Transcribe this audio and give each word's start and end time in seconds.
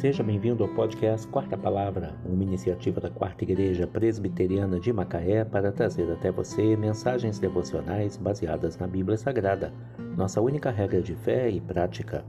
Seja 0.00 0.22
bem-vindo 0.22 0.64
ao 0.64 0.70
podcast 0.70 1.28
Quarta 1.28 1.58
Palavra, 1.58 2.14
uma 2.24 2.42
iniciativa 2.42 3.02
da 3.02 3.10
Quarta 3.10 3.44
Igreja 3.44 3.86
Presbiteriana 3.86 4.80
de 4.80 4.90
Macaé 4.94 5.44
para 5.44 5.70
trazer 5.70 6.10
até 6.10 6.32
você 6.32 6.74
mensagens 6.74 7.38
devocionais 7.38 8.16
baseadas 8.16 8.78
na 8.78 8.86
Bíblia 8.86 9.18
Sagrada, 9.18 9.74
nossa 10.16 10.40
única 10.40 10.70
regra 10.70 11.02
de 11.02 11.14
fé 11.16 11.50
e 11.50 11.60
prática. 11.60 12.24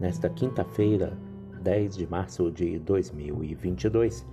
Nesta 0.00 0.28
quinta-feira, 0.28 1.16
10 1.62 1.98
de 1.98 2.04
março 2.04 2.50
de 2.50 2.80
2022, 2.80 4.26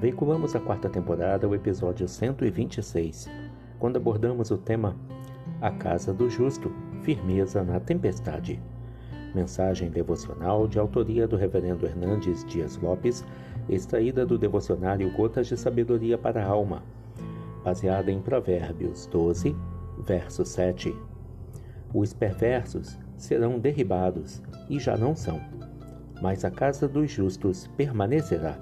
veiculamos 0.00 0.56
a 0.56 0.60
quarta 0.60 0.88
temporada, 0.88 1.46
o 1.46 1.54
episódio 1.54 2.08
126, 2.08 3.28
quando 3.78 3.98
abordamos 3.98 4.50
o 4.50 4.56
tema 4.56 4.96
A 5.60 5.70
Casa 5.70 6.14
do 6.14 6.30
Justo 6.30 6.72
Firmeza 7.02 7.62
na 7.62 7.78
Tempestade. 7.78 8.58
Mensagem 9.34 9.90
devocional 9.90 10.66
de 10.66 10.78
autoria 10.78 11.26
do 11.26 11.36
Reverendo 11.36 11.86
Hernandes 11.86 12.44
Dias 12.44 12.76
Lopes, 12.78 13.24
extraída 13.68 14.24
do 14.24 14.38
devocionário 14.38 15.10
Gotas 15.12 15.46
de 15.46 15.56
Sabedoria 15.56 16.16
para 16.16 16.42
a 16.42 16.46
Alma, 16.46 16.82
baseada 17.64 18.10
em 18.10 18.20
Provérbios 18.20 19.06
12, 19.06 19.54
verso 19.98 20.44
7. 20.44 20.94
Os 21.92 22.12
perversos 22.12 22.98
serão 23.16 23.58
derribados 23.58 24.42
e 24.68 24.78
já 24.78 24.96
não 24.96 25.14
são, 25.14 25.40
mas 26.22 26.44
a 26.44 26.50
casa 26.50 26.88
dos 26.88 27.10
justos 27.10 27.66
permanecerá. 27.76 28.58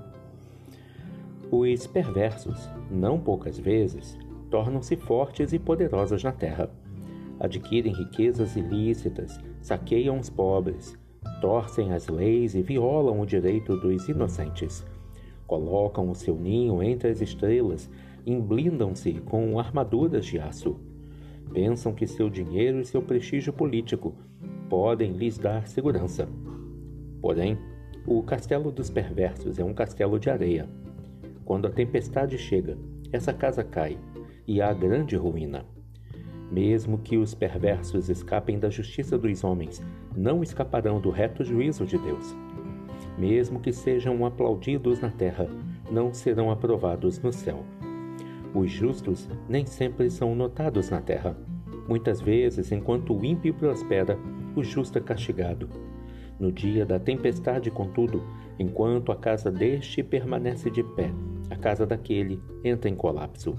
Os 1.51 1.87
perversos, 1.87 2.69
não 2.91 3.21
poucas 3.21 3.59
vezes, 3.59 4.19
tornam-se 4.51 4.97
fortes 4.97 5.53
e 5.53 5.59
poderosos 5.59 6.25
na 6.25 6.33
terra 6.33 6.71
adquirem 7.41 7.93
riquezas 7.93 8.57
ilícitas, 8.57 9.41
saqueiam 9.61 10.19
os 10.19 10.31
pobres, 10.31 10.97
torcem 11.41 11.93
as 11.93 12.09
leis 12.09 12.55
e 12.55 12.63
violam 12.63 13.21
o 13.21 13.27
direito 13.27 13.77
dos 13.77 14.09
inocentes. 14.09 14.85
Colocam 15.47 16.11
o 16.11 16.15
seu 16.15 16.37
ninho 16.37 16.83
entre 16.83 17.11
as 17.11 17.21
estrelas, 17.21 17.91
emblindam-se 18.27 19.13
com 19.27 19.59
armaduras 19.59 20.25
de 20.25 20.39
aço. 20.39 20.81
Pensam 21.53 21.93
que 21.93 22.07
seu 22.07 22.31
dinheiro 22.31 22.81
e 22.81 22.85
seu 22.85 23.03
prestígio 23.03 23.53
político 23.53 24.15
podem 24.69 25.13
lhes 25.13 25.37
dar 25.39 25.67
segurança. 25.67 26.29
Porém, 27.21 27.59
o 28.07 28.23
castelo 28.23 28.71
dos 28.71 28.91
perversos 28.91 29.59
é 29.59 29.65
um 29.65 29.75
castelo 29.75 30.19
de 30.19 30.31
areia. 30.31 30.69
Quando 31.45 31.67
a 31.67 31.71
tempestade 31.71 32.39
chega, 32.39 32.79
essa 33.13 33.33
casa 33.33 33.63
cai 33.63 33.99
e 34.47 34.61
há 34.61 34.73
grande 34.73 35.17
ruína. 35.17 35.65
Mesmo 36.55 36.99
que 36.99 37.17
os 37.17 37.35
perversos 37.35 38.09
escapem 38.09 38.61
da 38.61 38.71
justiça 38.71 39.19
dos 39.19 39.43
homens, 39.43 39.85
não 40.17 40.41
escaparão 40.41 41.01
do 41.01 41.11
reto 41.11 41.43
juízo 41.43 41.85
de 41.85 41.99
Deus. 41.99 42.33
Mesmo 43.19 43.59
que 43.59 43.73
sejam 43.73 44.25
aplaudidos 44.25 45.01
na 45.01 45.11
terra, 45.11 45.49
não 45.91 46.15
serão 46.15 46.53
aprovados 46.53 47.19
no 47.19 47.33
céu. 47.33 47.65
Os 48.55 48.71
justos 48.71 49.29
nem 49.49 49.67
sempre 49.67 50.09
são 50.09 50.33
notados 50.37 50.91
na 50.91 51.01
terra. 51.01 51.37
Muitas 51.89 52.21
vezes, 52.21 52.71
enquanto 52.71 53.19
o 53.19 53.25
ímpio 53.25 53.53
prospera, 53.53 54.17
o 54.55 54.63
justo 54.63 54.97
é 54.97 55.01
castigado. 55.01 55.69
No 56.39 56.53
dia 56.53 56.87
da 56.87 57.01
tempestade, 57.01 57.69
contudo, 57.69 58.23
enquanto 58.61 59.11
a 59.11 59.17
casa 59.17 59.51
deste 59.51 60.05
permanece 60.05 60.71
de 60.71 60.85
pé, 60.85 61.11
a 61.51 61.57
casa 61.57 61.85
daquele 61.85 62.41
entra 62.63 62.89
em 62.89 62.95
colapso 62.95 63.59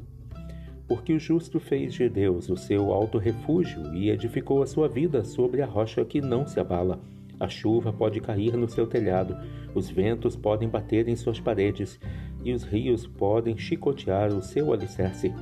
porque 0.88 1.14
o 1.14 1.19
justo 1.19 1.59
fez 1.59 1.94
de 1.94 2.08
Deus 2.08 2.50
o 2.50 2.58
seu 2.58 2.94
alto 2.94 3.17
refúgio 3.17 3.94
e 3.94 4.09
edificou 4.09 4.61
a 4.61 4.67
sua 4.67 4.88
vida 4.88 5.23
sobre 5.23 5.61
a 5.61 5.66
rocha 5.66 6.03
que 6.05 6.22
não 6.22 6.45
se 6.45 6.59
abala. 6.59 7.00
A 7.39 7.47
chuva 7.47 7.92
pode 7.92 8.22
cair 8.22 8.55
no 8.55 8.69
seu 8.69 8.88
telhado, 8.88 9.36
os 9.73 9.89
ventos 9.89 10.36
podem 10.36 10.69
bater 10.69 11.08
em 11.08 11.15
suas 11.15 11.39
paredes 11.39 11.99
e 12.43 12.54
os 12.54 12.64
rios 12.64 13.05
podem 13.05 13.58
chicotear 13.58 14.32
o 14.32 14.42
seu 14.42 14.71
alicerce, 14.71 15.33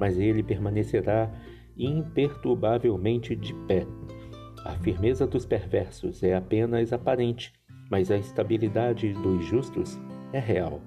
mas 0.00 0.18
ele 0.18 0.42
permanecerá 0.42 1.30
imperturbavelmente 1.76 3.36
de 3.36 3.54
pé. 3.66 3.86
A 4.64 4.72
firmeza 4.78 5.26
dos 5.26 5.46
perversos 5.46 6.22
é 6.22 6.34
apenas 6.34 6.92
aparente, 6.92 7.52
mas 7.90 8.10
a 8.10 8.16
estabilidade 8.16 9.12
dos 9.12 9.44
justos 9.44 9.98
é 10.32 10.38
real. 10.38 10.80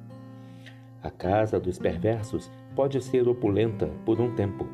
A 1.04 1.12
casa 1.12 1.60
dos 1.60 1.78
perversos 1.78 2.50
pode 2.74 3.02
ser 3.04 3.28
opulenta 3.28 3.88
por 4.06 4.22
um 4.22 4.34
tempo, 4.34 4.66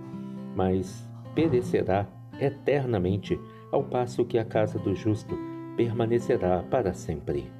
mas 0.55 1.09
perecerá 1.33 2.07
eternamente, 2.39 3.39
ao 3.71 3.83
passo 3.83 4.23
que 4.23 4.37
a 4.37 4.45
casa 4.45 4.77
do 4.77 4.93
justo 4.93 5.35
permanecerá 5.75 6.63
para 6.63 6.93
sempre. 6.93 7.51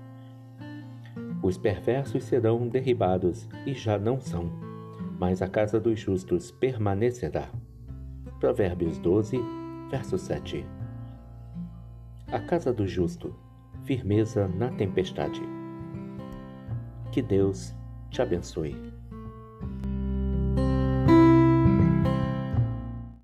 Os 1.41 1.58
perversos 1.58 2.25
serão 2.25 2.68
derribados 2.68 3.50
e 3.66 3.74
já 3.74 3.97
não 3.97 4.19
são, 4.19 4.52
mas 5.18 5.41
a 5.41 5.47
casa 5.47 5.79
dos 5.79 6.00
justos 6.00 6.52
permanecerá. 6.52 7.50
Provérbios 8.40 9.00
12, 9.00 9.40
verso 9.90 10.18
7. 10.18 10.66
A 12.31 12.40
casa 12.40 12.72
do 12.72 12.85
justo, 12.88 13.35
firmeza 13.84 14.47
na 14.47 14.69
tempestade. 14.69 15.41
Que 17.12 17.22
Deus 17.22 17.74
te 18.12 18.22
abençoe. 18.22 18.75